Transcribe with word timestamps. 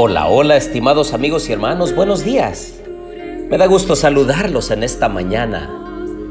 Hola, 0.00 0.28
hola, 0.28 0.56
estimados 0.56 1.12
amigos 1.12 1.48
y 1.48 1.52
hermanos, 1.52 1.92
buenos 1.92 2.22
días. 2.22 2.74
Me 3.50 3.58
da 3.58 3.66
gusto 3.66 3.96
saludarlos 3.96 4.70
en 4.70 4.84
esta 4.84 5.08
mañana, 5.08 5.68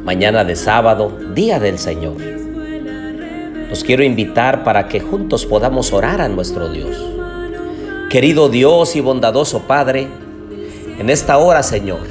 mañana 0.05 0.45
de 0.45 0.55
sábado, 0.55 1.11
día 1.35 1.59
del 1.59 1.77
Señor. 1.77 2.15
Los 3.69 3.83
quiero 3.83 4.05
invitar 4.05 4.63
para 4.63 4.87
que 4.87 5.01
juntos 5.01 5.45
podamos 5.45 5.91
orar 5.91 6.21
a 6.21 6.29
nuestro 6.29 6.69
Dios. 6.69 6.95
Querido 8.09 8.47
Dios 8.47 8.95
y 8.95 9.01
bondadoso 9.01 9.63
Padre, 9.63 10.07
en 10.97 11.09
esta 11.09 11.37
hora, 11.37 11.61
Señor, 11.61 12.07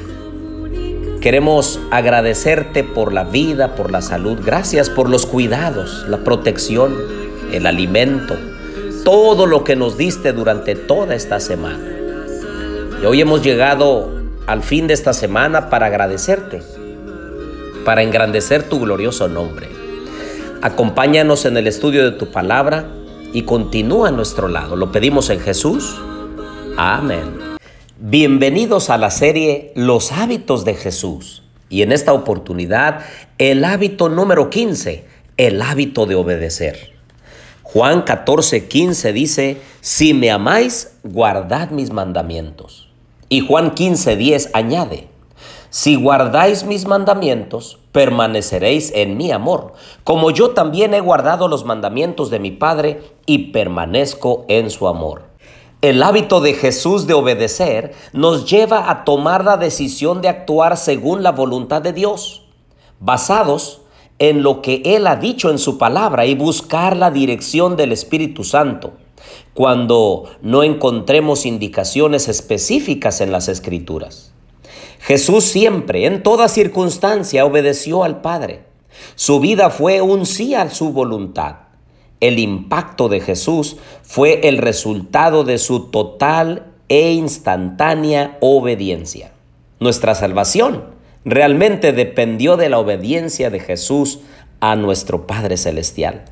queremos 1.23 1.81
agradecerte 1.91 2.85
por 2.85 3.15
la 3.15 3.25
vida, 3.25 3.77
por 3.77 3.91
la 3.91 4.03
salud. 4.03 4.41
Gracias 4.45 4.91
por 4.91 5.09
los 5.09 5.25
cuidados, 5.25 6.05
la 6.07 6.19
protección, 6.19 6.95
el 7.51 7.65
alimento 7.65 8.37
todo 9.07 9.47
lo 9.47 9.63
que 9.63 9.77
nos 9.77 9.97
diste 9.97 10.33
durante 10.33 10.75
toda 10.75 11.15
esta 11.15 11.39
semana. 11.39 11.79
Y 13.01 13.07
hoy 13.07 13.21
hemos 13.21 13.41
llegado 13.41 14.11
al 14.49 14.65
fin 14.65 14.89
de 14.89 14.95
esta 14.95 15.13
semana 15.13 15.71
para 15.71 15.87
agradecerte, 15.87 16.61
para 17.85 18.03
engrandecer 18.03 18.65
tu 18.65 18.81
glorioso 18.81 19.29
nombre. 19.29 19.69
Acompáñanos 20.61 21.45
en 21.45 21.57
el 21.57 21.69
estudio 21.69 22.03
de 22.03 22.19
tu 22.19 22.33
palabra 22.33 22.89
y 23.33 23.43
continúa 23.43 24.09
a 24.09 24.11
nuestro 24.11 24.49
lado. 24.49 24.75
Lo 24.75 24.91
pedimos 24.91 25.31
en 25.31 25.39
Jesús. 25.39 25.95
Amén. 26.77 27.39
Bienvenidos 28.01 28.91
a 28.91 28.99
la 28.99 29.13
serie 29.13 29.71
Los 29.77 30.11
hábitos 30.11 30.65
de 30.65 30.75
Jesús. 30.75 31.45
Y 31.69 31.83
en 31.83 31.93
esta 31.93 32.13
oportunidad, 32.13 33.07
el 33.39 33.65
hábito 33.65 34.09
número 34.09 34.51
15, 34.51 35.05
el 35.37 35.63
hábito 35.63 36.07
de 36.07 36.17
obedecer. 36.17 36.96
Juan 37.77 38.05
14, 38.05 38.69
15 38.69 39.13
dice, 39.13 39.61
si 39.83 40.15
me 40.15 40.31
amáis, 40.31 40.97
guardad 41.05 41.69
mis 41.69 41.93
mandamientos. 41.93 42.89
Y 43.29 43.41
Juan 43.47 43.73
15, 43.75 44.17
10 44.17 44.51
añade, 44.55 45.09
si 45.69 45.95
guardáis 45.95 46.65
mis 46.65 46.87
mandamientos, 46.87 47.79
permaneceréis 47.93 48.93
en 48.95 49.19
mi 49.19 49.31
amor, 49.31 49.75
como 50.05 50.31
yo 50.31 50.53
también 50.53 50.95
he 50.95 51.01
guardado 51.01 51.49
los 51.49 51.67
mandamientos 51.67 52.31
de 52.31 52.39
mi 52.39 52.51
Padre 52.51 53.03
y 53.27 53.51
permanezco 53.53 54.47
en 54.49 54.71
su 54.71 54.89
amor. 54.89 55.25
El 55.83 56.03
hábito 56.03 56.41
de 56.41 56.55
Jesús 56.55 57.07
de 57.07 57.13
obedecer 57.13 57.95
nos 58.15 58.51
lleva 58.51 58.91
a 58.91 59.05
tomar 59.05 59.45
la 59.45 59.59
decisión 59.59 60.23
de 60.23 60.31
actuar 60.31 60.79
según 60.79 61.23
la 61.23 61.33
voluntad 61.33 61.83
de 61.83 61.93
Dios, 61.93 62.47
basados 63.01 63.83
en 64.19 64.43
lo 64.43 64.63
que 64.63 64.83
Él 64.85 65.07
ha 65.07 65.17
dicho 65.17 65.51
en 65.51 65.59
su 65.59 65.79
palabra 65.79 66.27
y 66.27 66.35
buscar 66.35 66.97
la 66.97 67.11
dirección 67.11 67.77
del 67.77 67.93
Espíritu 67.93 68.45
Santo 68.45 68.95
cuando 69.55 70.25
no 70.43 70.63
encontremos 70.63 71.47
indicaciones 71.47 72.29
específicas 72.29 73.21
en 73.21 73.33
las 73.33 73.49
Escrituras. 73.49 74.33
Jesús 75.01 75.45
siempre, 75.45 76.07
en 76.07 76.23
toda 76.23 76.49
circunstancia, 76.49 77.45
obedeció 77.45 78.05
al 78.05 78.21
Padre. 78.21 78.65
Su 79.15 79.41
vida 79.41 79.71
fue 79.71 80.01
un 80.01 80.27
sí 80.27 80.55
a 80.55 80.71
su 80.71 80.93
voluntad. 80.93 81.57
El 82.21 82.39
impacto 82.39 83.09
de 83.09 83.21
Jesús 83.21 83.77
fue 84.03 84.49
el 84.49 84.59
resultado 84.59 85.45
de 85.45 85.59
su 85.59 85.91
total 85.91 86.73
e 86.89 87.13
instantánea 87.13 88.39
obediencia. 88.41 89.33
Nuestra 89.81 90.15
salvación 90.15 90.96
realmente 91.27 91.93
dependió 91.93 92.57
de 92.57 92.71
la 92.71 92.79
obediencia 92.79 93.51
de 93.51 93.61
Jesús 93.61 94.21
a 94.61 94.77
nuestro 94.77 95.27
Padre 95.27 95.57
Celestial. 95.59 96.25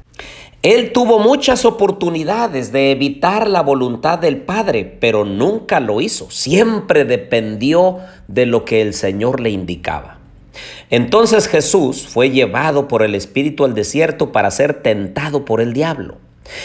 Él 0.63 0.93
tuvo 0.93 1.19
muchas 1.19 1.67
oportunidades 1.67 2.73
de 2.73 2.91
evitar 2.91 3.51
la 3.51 3.61
voluntad 3.61 4.19
del 4.19 4.39
Padre, 4.39 4.97
pero 4.99 5.27
nunca 5.27 5.79
lo 5.81 6.01
hizo. 6.01 6.31
Siempre 6.31 7.05
dependió 7.05 7.99
de 8.29 8.47
lo 8.47 8.65
que 8.65 8.81
el 8.81 8.95
Señor 8.95 9.41
le 9.41 9.51
indicaba. 9.51 10.21
Entonces 10.89 11.49
Jesús 11.49 12.07
fue 12.09 12.31
llevado 12.31 12.89
por 12.89 13.03
el 13.03 13.15
Espíritu 13.15 13.65
al 13.65 13.75
desierto 13.75 14.33
para 14.33 14.51
ser 14.51 14.83
tentado 14.83 15.45
por 15.45 15.61
el 15.61 15.75
diablo. 15.75 16.17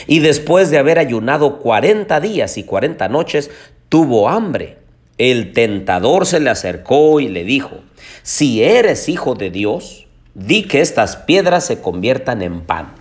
Y 0.08 0.20
después 0.20 0.70
de 0.70 0.78
haber 0.78 1.00
ayunado 1.00 1.60
40 1.60 2.22
días 2.22 2.58
y 2.58 2.64
40 2.64 3.10
noches, 3.10 3.50
tuvo 3.90 4.30
hambre. 4.30 4.78
El 5.18 5.52
tentador 5.52 6.26
se 6.26 6.40
le 6.40 6.50
acercó 6.50 7.20
y 7.20 7.28
le 7.28 7.44
dijo, 7.44 7.80
si 8.24 8.64
eres 8.64 9.10
hijo 9.10 9.36
de 9.36 9.50
Dios, 9.50 10.08
di 10.34 10.64
que 10.64 10.82
estas 10.82 11.16
piedras 11.16 11.66
se 11.66 11.82
conviertan 11.82 12.42
en 12.42 12.62
pan. 12.62 12.94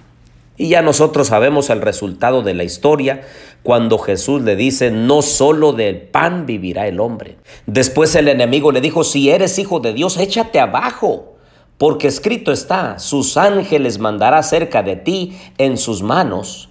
Y 0.57 0.71
ya 0.71 0.83
nosotros 0.83 1.29
sabemos 1.29 1.71
el 1.71 1.81
resultado 1.81 2.43
de 2.43 2.53
la 2.53 2.65
historia 2.65 3.23
cuando 3.63 3.99
Jesús 3.99 4.43
le 4.43 4.57
dice, 4.57 4.91
no 4.91 5.23
solo 5.23 5.73
del 5.73 6.01
pan 6.01 6.47
vivirá 6.47 6.89
el 6.89 6.99
hombre. 6.99 7.39
Después 7.67 8.15
el 8.17 8.27
enemigo 8.27 8.73
le 8.73 8.81
dijo, 8.81 9.05
si 9.05 9.31
eres 9.31 9.59
hijo 9.61 9.79
de 9.79 9.93
Dios, 9.93 10.19
échate 10.19 10.59
abajo, 10.59 11.37
porque 11.77 12.09
escrito 12.09 12.51
está, 12.51 12.99
sus 12.99 13.37
ángeles 13.37 14.01
mandará 14.01 14.43
cerca 14.43 14.83
de 14.83 14.97
ti 14.97 15.39
en 15.59 15.79
sus 15.79 16.03
manos, 16.03 16.69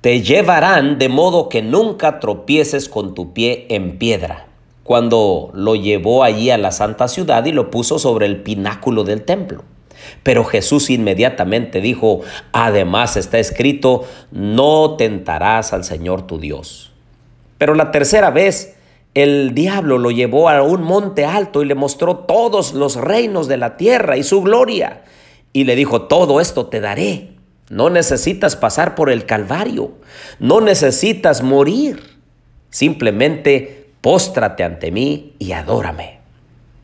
te 0.00 0.22
llevarán 0.22 0.98
de 0.98 1.08
modo 1.08 1.48
que 1.48 1.60
nunca 1.60 2.20
tropieces 2.20 2.88
con 2.88 3.14
tu 3.14 3.32
pie 3.32 3.66
en 3.68 3.98
piedra 3.98 4.46
cuando 4.84 5.50
lo 5.54 5.74
llevó 5.74 6.22
allí 6.22 6.50
a 6.50 6.58
la 6.58 6.70
santa 6.70 7.08
ciudad 7.08 7.44
y 7.46 7.52
lo 7.52 7.70
puso 7.70 7.98
sobre 7.98 8.26
el 8.26 8.42
pináculo 8.42 9.02
del 9.02 9.22
templo. 9.22 9.64
Pero 10.22 10.44
Jesús 10.44 10.90
inmediatamente 10.90 11.80
dijo, 11.80 12.20
además 12.52 13.16
está 13.16 13.38
escrito, 13.38 14.04
no 14.30 14.96
tentarás 14.96 15.72
al 15.72 15.84
Señor 15.84 16.26
tu 16.26 16.38
Dios. 16.38 16.92
Pero 17.56 17.74
la 17.74 17.90
tercera 17.90 18.30
vez, 18.30 18.76
el 19.14 19.54
diablo 19.54 19.96
lo 19.96 20.10
llevó 20.10 20.50
a 20.50 20.62
un 20.62 20.82
monte 20.82 21.24
alto 21.24 21.62
y 21.62 21.66
le 21.66 21.74
mostró 21.74 22.18
todos 22.18 22.74
los 22.74 22.96
reinos 22.96 23.48
de 23.48 23.56
la 23.56 23.76
tierra 23.76 24.18
y 24.18 24.22
su 24.22 24.42
gloria. 24.42 25.04
Y 25.52 25.64
le 25.64 25.76
dijo, 25.76 26.02
todo 26.02 26.40
esto 26.40 26.66
te 26.66 26.80
daré. 26.80 27.30
No 27.70 27.88
necesitas 27.88 28.56
pasar 28.56 28.94
por 28.94 29.08
el 29.08 29.24
Calvario, 29.24 29.92
no 30.38 30.60
necesitas 30.60 31.42
morir. 31.42 32.02
Simplemente 32.68 33.83
póstrate 34.04 34.64
ante 34.64 34.90
mí 34.90 35.32
y 35.38 35.52
adórame. 35.52 36.18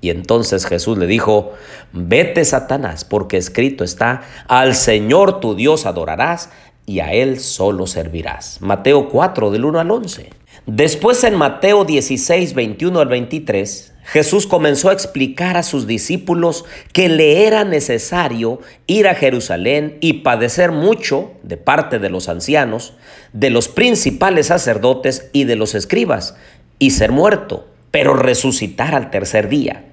Y 0.01 0.09
entonces 0.09 0.65
Jesús 0.65 0.97
le 0.97 1.07
dijo, 1.07 1.53
vete 1.93 2.47
Satanás, 2.47 3.05
porque 3.05 3.37
escrito 3.37 3.85
está, 3.85 4.23
al 4.49 4.75
Señor 4.75 5.39
tu 5.39 5.55
Dios 5.55 5.85
adorarás 5.85 6.49
y 6.87 7.01
a 7.01 7.13
Él 7.13 7.39
solo 7.39 7.87
servirás. 7.87 8.63
Mateo 8.63 9.11
4 9.11 9.51
del 9.51 9.67
1 9.67 9.81
al 9.81 9.91
11. 9.91 10.31
Después 10.65 11.23
en 11.25 11.35
Mateo 11.35 11.85
16, 11.85 12.55
21 12.55 12.99
al 12.99 13.09
23, 13.09 13.93
Jesús 14.05 14.47
comenzó 14.47 14.89
a 14.89 14.95
explicar 14.95 15.59
a 15.59 15.63
sus 15.63 15.87
discípulos 15.87 16.65
que 16.95 17.11
le 17.11 17.47
era 17.47 17.65
necesario 17.65 18.61
ir 18.87 19.07
a 19.07 19.15
Jerusalén 19.15 19.99
y 20.01 20.15
padecer 20.25 20.73
mucho 20.73 21.33
de 21.43 21.59
parte 21.59 21.99
de 21.99 22.09
los 22.09 22.31
ancianos, 22.31 22.95
de 23.35 23.51
los 23.51 23.69
principales 23.69 24.47
sacerdotes 24.47 25.29
y 25.33 25.45
de 25.45 25.57
los 25.57 25.75
escribas, 25.75 26.35
y 26.81 26.91
ser 26.91 27.13
muerto, 27.13 27.69
pero 27.93 28.15
resucitar 28.15 28.97
al 28.97 29.11
tercer 29.11 29.49
día. 29.49 29.85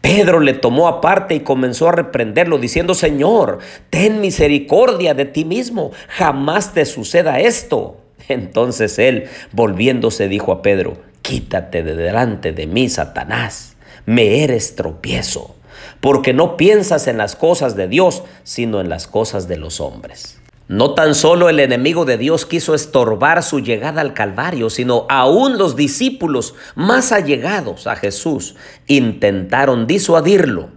Pedro 0.00 0.38
le 0.38 0.52
tomó 0.52 0.86
aparte 0.86 1.34
y 1.34 1.40
comenzó 1.40 1.88
a 1.88 1.92
reprenderlo 1.92 2.58
diciendo, 2.58 2.94
Señor, 2.94 3.58
ten 3.90 4.20
misericordia 4.20 5.14
de 5.14 5.24
ti 5.24 5.44
mismo, 5.44 5.90
jamás 6.08 6.74
te 6.74 6.84
suceda 6.84 7.40
esto. 7.40 7.96
Entonces 8.28 8.98
él, 8.98 9.24
volviéndose, 9.52 10.28
dijo 10.28 10.52
a 10.52 10.62
Pedro, 10.62 10.98
quítate 11.22 11.82
de 11.82 11.96
delante 11.96 12.52
de 12.52 12.66
mí, 12.66 12.88
Satanás, 12.88 13.76
me 14.06 14.44
eres 14.44 14.76
tropiezo, 14.76 15.56
porque 16.00 16.34
no 16.34 16.56
piensas 16.56 17.06
en 17.06 17.16
las 17.16 17.34
cosas 17.34 17.74
de 17.74 17.88
Dios, 17.88 18.22
sino 18.42 18.80
en 18.80 18.90
las 18.90 19.06
cosas 19.06 19.48
de 19.48 19.56
los 19.56 19.80
hombres. 19.80 20.38
No 20.66 20.94
tan 20.94 21.14
solo 21.14 21.50
el 21.50 21.60
enemigo 21.60 22.06
de 22.06 22.16
Dios 22.16 22.46
quiso 22.46 22.74
estorbar 22.74 23.42
su 23.42 23.60
llegada 23.60 24.00
al 24.00 24.14
Calvario, 24.14 24.70
sino 24.70 25.04
aún 25.10 25.58
los 25.58 25.76
discípulos 25.76 26.54
más 26.74 27.12
allegados 27.12 27.86
a 27.86 27.96
Jesús 27.96 28.54
intentaron 28.86 29.86
disuadirlo 29.86 30.70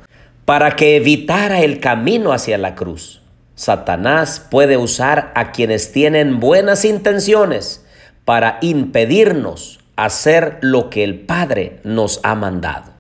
para 0.44 0.75
que 0.75 0.98
evitara 0.98 1.62
el 1.62 1.80
camino 1.80 2.34
hacia 2.34 2.57
la 2.57 2.75
cruz. 2.75 3.22
Satanás 3.56 4.45
puede 4.51 4.75
usar 4.75 5.31
a 5.36 5.51
quienes 5.51 5.94
tienen 5.94 6.42
buenas 6.42 6.83
intenciones 6.83 7.86
para 8.25 8.57
impedirnos 8.62 9.80
hacer 9.95 10.57
lo 10.62 10.90
que 10.90 11.06
el 11.06 11.22
Padre 11.22 11.80
nos 11.83 12.19
ha 12.24 12.36
mandado. 12.36 12.92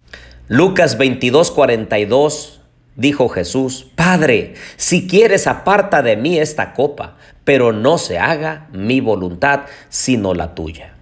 Lucas 0.47 0.97
22, 0.97 1.51
42 1.51 2.56
Dijo 2.97 3.29
Jesús, 3.29 3.85
Padre, 3.93 4.55
si 4.75 5.07
quieres 5.07 5.45
aparta 5.45 6.01
de 6.01 6.17
mí 6.17 6.39
esta 6.39 6.73
copa, 6.73 7.15
pero 7.43 7.71
no 7.71 7.99
se 7.99 8.17
haga 8.17 8.67
mi 8.73 9.01
voluntad, 9.01 9.61
sino 9.87 10.33
la 10.33 10.55
tuya. 10.55 10.95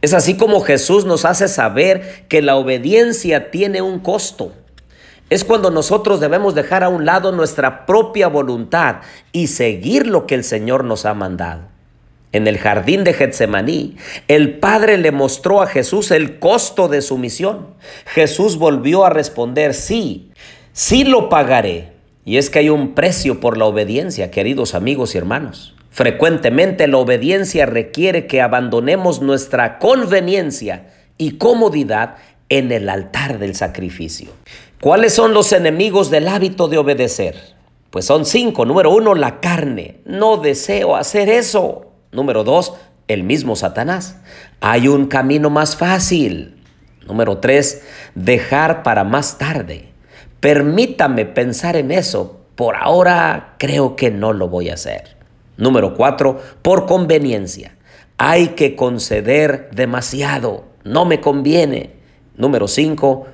Es 0.00 0.14
así 0.14 0.38
como 0.38 0.62
Jesús 0.62 1.04
nos 1.04 1.26
hace 1.26 1.48
saber 1.48 2.24
que 2.28 2.40
la 2.40 2.56
obediencia 2.56 3.50
tiene 3.50 3.82
un 3.82 4.00
costo. 4.00 4.54
Es 5.28 5.44
cuando 5.44 5.70
nosotros 5.70 6.20
debemos 6.20 6.54
dejar 6.54 6.84
a 6.84 6.88
un 6.88 7.04
lado 7.04 7.32
nuestra 7.32 7.84
propia 7.84 8.28
voluntad 8.28 8.96
y 9.30 9.48
seguir 9.48 10.06
lo 10.06 10.26
que 10.26 10.34
el 10.34 10.44
Señor 10.44 10.84
nos 10.84 11.04
ha 11.04 11.12
mandado. 11.12 11.64
En 12.32 12.46
el 12.46 12.56
jardín 12.56 13.04
de 13.04 13.12
Getsemaní, 13.12 13.98
el 14.26 14.58
Padre 14.58 14.96
le 14.96 15.12
mostró 15.12 15.60
a 15.60 15.66
Jesús 15.66 16.10
el 16.10 16.38
costo 16.38 16.88
de 16.88 17.02
su 17.02 17.18
misión. 17.18 17.74
Jesús 18.06 18.56
volvió 18.56 19.04
a 19.04 19.10
responder, 19.10 19.74
sí, 19.74 20.30
sí 20.72 21.04
lo 21.04 21.28
pagaré. 21.28 21.92
Y 22.24 22.36
es 22.36 22.50
que 22.50 22.60
hay 22.60 22.70
un 22.70 22.94
precio 22.94 23.40
por 23.40 23.58
la 23.58 23.64
obediencia, 23.64 24.30
queridos 24.30 24.74
amigos 24.74 25.14
y 25.14 25.18
hermanos. 25.18 25.74
Frecuentemente 25.90 26.86
la 26.86 26.98
obediencia 26.98 27.66
requiere 27.66 28.26
que 28.26 28.40
abandonemos 28.40 29.20
nuestra 29.20 29.78
conveniencia 29.78 30.86
y 31.18 31.32
comodidad 31.32 32.16
en 32.48 32.72
el 32.72 32.88
altar 32.88 33.38
del 33.38 33.54
sacrificio. 33.54 34.30
¿Cuáles 34.80 35.12
son 35.12 35.34
los 35.34 35.52
enemigos 35.52 36.10
del 36.10 36.28
hábito 36.28 36.68
de 36.68 36.78
obedecer? 36.78 37.36
Pues 37.90 38.06
son 38.06 38.24
cinco. 38.24 38.64
Número 38.64 38.90
uno, 38.90 39.14
la 39.14 39.40
carne. 39.40 40.00
No 40.06 40.38
deseo 40.38 40.96
hacer 40.96 41.28
eso. 41.28 41.92
Número 42.10 42.42
dos, 42.42 42.74
el 43.06 43.22
mismo 43.22 43.54
Satanás. 43.54 44.16
Hay 44.60 44.88
un 44.88 45.06
camino 45.06 45.50
más 45.50 45.76
fácil. 45.76 46.56
Número 47.06 47.38
tres, 47.38 47.82
dejar 48.14 48.82
para 48.82 49.04
más 49.04 49.38
tarde. 49.38 49.91
Permítame 50.42 51.24
pensar 51.24 51.76
en 51.76 51.92
eso. 51.92 52.40
Por 52.56 52.74
ahora 52.74 53.54
creo 53.58 53.94
que 53.94 54.10
no 54.10 54.32
lo 54.32 54.48
voy 54.48 54.70
a 54.70 54.74
hacer. 54.74 55.16
Número 55.56 55.94
cuatro, 55.94 56.40
por 56.62 56.86
conveniencia. 56.86 57.76
Hay 58.18 58.48
que 58.48 58.74
conceder 58.74 59.70
demasiado. 59.70 60.64
No 60.82 61.04
me 61.04 61.20
conviene. 61.20 61.90
Número 62.36 62.66
cinco, 62.66 63.28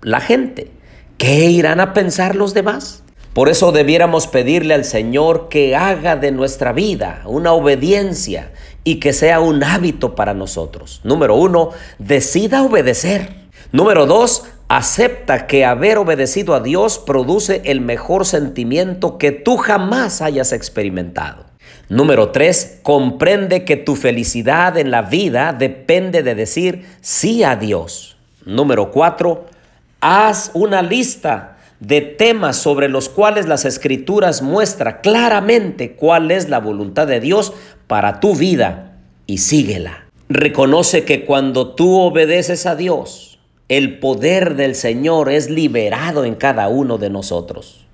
la 0.00 0.20
gente. 0.20 0.70
¿Qué 1.18 1.44
irán 1.50 1.80
a 1.80 1.92
pensar 1.92 2.34
los 2.34 2.54
demás? 2.54 3.02
Por 3.34 3.50
eso 3.50 3.70
debiéramos 3.70 4.26
pedirle 4.26 4.72
al 4.72 4.86
Señor 4.86 5.50
que 5.50 5.76
haga 5.76 6.16
de 6.16 6.32
nuestra 6.32 6.72
vida 6.72 7.24
una 7.26 7.52
obediencia 7.52 8.52
y 8.84 9.00
que 9.00 9.12
sea 9.12 9.40
un 9.40 9.62
hábito 9.62 10.14
para 10.14 10.32
nosotros. 10.32 11.02
Número 11.04 11.34
uno, 11.34 11.72
decida 11.98 12.62
obedecer. 12.62 13.44
Número 13.70 14.06
dos, 14.06 14.44
acepta 14.76 15.46
que 15.46 15.64
haber 15.64 15.98
obedecido 15.98 16.52
a 16.52 16.58
Dios 16.58 16.98
produce 16.98 17.62
el 17.64 17.80
mejor 17.80 18.26
sentimiento 18.26 19.18
que 19.18 19.30
tú 19.30 19.56
jamás 19.56 20.20
hayas 20.20 20.52
experimentado. 20.52 21.44
Número 21.88 22.30
tres, 22.30 22.80
comprende 22.82 23.64
que 23.64 23.76
tu 23.76 23.94
felicidad 23.94 24.76
en 24.76 24.90
la 24.90 25.02
vida 25.02 25.52
depende 25.52 26.24
de 26.24 26.34
decir 26.34 26.86
sí 27.00 27.44
a 27.44 27.54
Dios. 27.54 28.16
Número 28.46 28.90
cuatro, 28.90 29.46
haz 30.00 30.50
una 30.54 30.82
lista 30.82 31.58
de 31.78 32.00
temas 32.00 32.56
sobre 32.56 32.88
los 32.88 33.08
cuales 33.08 33.46
las 33.46 33.64
escrituras 33.64 34.42
muestra 34.42 35.00
claramente 35.02 35.92
cuál 35.92 36.32
es 36.32 36.48
la 36.48 36.58
voluntad 36.58 37.06
de 37.06 37.20
Dios 37.20 37.52
para 37.86 38.18
tu 38.18 38.34
vida 38.34 38.96
y 39.26 39.38
síguela. 39.38 40.06
Reconoce 40.28 41.04
que 41.04 41.24
cuando 41.24 41.76
tú 41.76 42.00
obedeces 42.00 42.66
a 42.66 42.74
Dios, 42.74 43.33
el 43.68 43.98
poder 43.98 44.56
del 44.56 44.74
Señor 44.74 45.30
es 45.30 45.48
liberado 45.48 46.24
en 46.24 46.34
cada 46.34 46.68
uno 46.68 46.98
de 46.98 47.10
nosotros. 47.10 47.86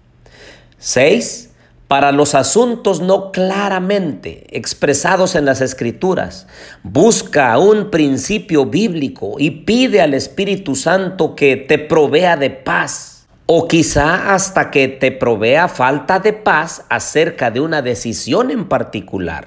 6. 0.78 1.50
Para 1.86 2.12
los 2.12 2.36
asuntos 2.36 3.00
no 3.00 3.32
claramente 3.32 4.46
expresados 4.56 5.34
en 5.34 5.44
las 5.44 5.60
escrituras, 5.60 6.46
busca 6.84 7.58
un 7.58 7.90
principio 7.90 8.66
bíblico 8.66 9.34
y 9.38 9.50
pide 9.50 10.00
al 10.00 10.14
Espíritu 10.14 10.76
Santo 10.76 11.34
que 11.34 11.56
te 11.56 11.78
provea 11.78 12.36
de 12.36 12.50
paz 12.50 13.26
o 13.46 13.66
quizá 13.66 14.32
hasta 14.32 14.70
que 14.70 14.86
te 14.86 15.10
provea 15.10 15.66
falta 15.66 16.20
de 16.20 16.32
paz 16.32 16.84
acerca 16.88 17.50
de 17.50 17.58
una 17.58 17.82
decisión 17.82 18.52
en 18.52 18.68
particular. 18.68 19.46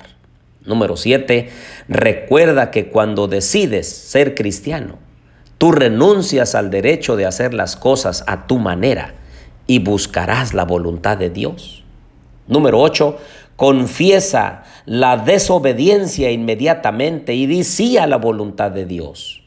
Número 0.66 0.98
7. 0.98 1.50
Recuerda 1.88 2.72
que 2.72 2.88
cuando 2.88 3.30
decides 3.30 3.88
ser 3.88 4.36
cristiano, 4.36 4.98
tú 5.64 5.72
renuncias 5.72 6.56
al 6.56 6.70
derecho 6.70 7.16
de 7.16 7.26
hacer 7.26 7.54
las 7.54 7.78
cosas 7.78 8.26
a 8.28 8.48
tu 8.48 8.60
manera 8.60 9.14
y 9.66 9.80
buscarás 9.80 10.54
la 10.54 10.66
voluntad 10.66 11.16
de 11.16 11.30
Dios. 11.30 11.86
Número 12.50 12.82
8. 12.82 13.18
Confiesa 13.56 14.64
la 14.86 15.16
desobediencia 15.16 16.32
inmediatamente 16.32 17.34
y 17.34 17.46
di 17.46 17.64
sí 17.64 17.98
a 17.98 18.08
la 18.08 18.18
voluntad 18.18 18.72
de 18.72 18.86
Dios. 18.86 19.42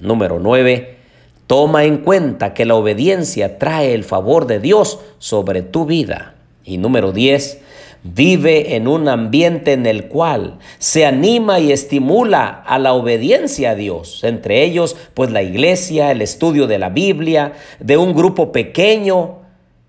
Número 0.00 0.38
9 0.38 0.98
Toma 1.46 1.84
en 1.84 1.96
cuenta 1.96 2.52
que 2.52 2.66
la 2.66 2.74
obediencia 2.74 3.58
trae 3.58 3.94
el 3.94 4.04
favor 4.04 4.46
de 4.46 4.60
Dios 4.60 4.98
sobre 5.16 5.62
tu 5.62 5.86
vida. 5.86 6.34
Y 6.62 6.76
número 6.76 7.10
10, 7.10 7.62
vive 8.04 8.76
en 8.76 8.86
un 8.86 9.08
ambiente 9.08 9.72
en 9.72 9.86
el 9.86 10.06
cual 10.06 10.58
se 10.78 11.04
anima 11.04 11.58
y 11.58 11.72
estimula 11.72 12.62
a 12.66 12.78
la 12.78 12.92
obediencia 12.92 13.70
a 13.70 13.74
Dios, 13.74 14.22
entre 14.22 14.62
ellos 14.62 14.96
pues 15.14 15.32
la 15.32 15.42
iglesia, 15.42 16.12
el 16.12 16.22
estudio 16.22 16.68
de 16.68 16.78
la 16.78 16.90
Biblia, 16.90 17.54
de 17.80 17.96
un 17.96 18.14
grupo 18.14 18.52
pequeño 18.52 19.38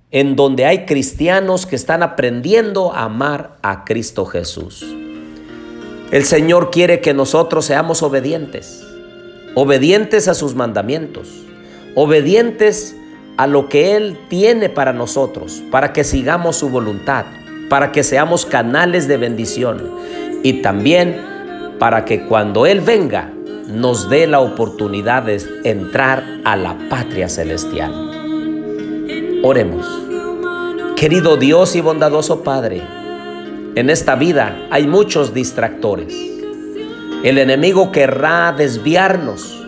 en 0.09 0.35
donde 0.35 0.65
hay 0.65 0.85
cristianos 0.85 1.67
que 1.67 1.75
están 1.75 2.01
aprendiendo 2.01 2.93
a 2.93 3.03
amar 3.03 3.57
a 3.61 3.85
Cristo 3.85 4.25
Jesús. 4.25 4.83
El 6.11 6.23
Señor 6.23 6.71
quiere 6.71 7.01
que 7.01 7.13
nosotros 7.13 7.65
seamos 7.65 8.01
obedientes, 8.01 8.81
obedientes 9.53 10.27
a 10.27 10.33
sus 10.33 10.55
mandamientos 10.55 11.45
obedientes 11.95 12.95
a 13.37 13.47
lo 13.47 13.67
que 13.67 13.95
Él 13.95 14.17
tiene 14.29 14.69
para 14.69 14.93
nosotros, 14.93 15.63
para 15.71 15.93
que 15.93 16.03
sigamos 16.03 16.57
su 16.57 16.69
voluntad, 16.69 17.25
para 17.69 17.91
que 17.91 18.03
seamos 18.03 18.45
canales 18.45 19.07
de 19.07 19.17
bendición 19.17 19.89
y 20.43 20.61
también 20.61 21.21
para 21.79 22.05
que 22.05 22.25
cuando 22.25 22.65
Él 22.65 22.81
venga 22.81 23.31
nos 23.67 24.09
dé 24.09 24.27
la 24.27 24.39
oportunidad 24.39 25.23
de 25.23 25.41
entrar 25.63 26.23
a 26.43 26.55
la 26.55 26.77
patria 26.89 27.27
celestial. 27.29 27.93
Oremos. 29.43 29.85
Querido 30.95 31.35
Dios 31.37 31.75
y 31.75 31.81
bondadoso 31.81 32.41
Padre, 32.43 32.81
en 33.75 33.89
esta 33.89 34.15
vida 34.15 34.67
hay 34.71 34.87
muchos 34.87 35.33
distractores. 35.33 36.15
El 37.23 37.37
enemigo 37.37 37.91
querrá 37.91 38.53
desviarnos 38.57 39.65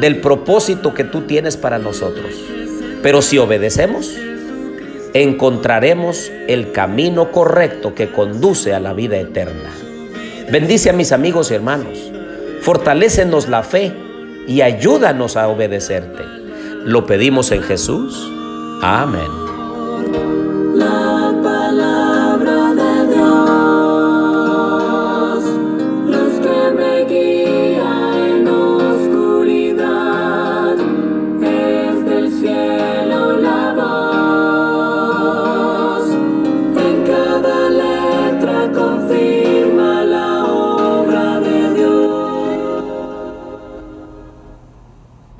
del 0.00 0.20
propósito 0.20 0.94
que 0.94 1.04
tú 1.04 1.22
tienes 1.22 1.56
para 1.56 1.78
nosotros. 1.78 2.34
Pero 3.02 3.22
si 3.22 3.38
obedecemos, 3.38 4.12
encontraremos 5.22 6.30
el 6.48 6.72
camino 6.72 7.30
correcto 7.32 7.94
que 7.94 8.10
conduce 8.10 8.74
a 8.74 8.80
la 8.80 8.92
vida 8.92 9.16
eterna. 9.18 9.70
Bendice 10.50 10.90
a 10.90 10.92
mis 10.92 11.12
amigos 11.12 11.50
y 11.50 11.54
hermanos, 11.54 12.10
fortalécenos 12.60 13.48
la 13.48 13.62
fe 13.62 13.92
y 14.46 14.60
ayúdanos 14.60 15.36
a 15.36 15.48
obedecerte. 15.48 16.24
Lo 16.84 17.06
pedimos 17.06 17.50
en 17.52 17.62
Jesús. 17.62 18.30
Amén. 18.82 19.45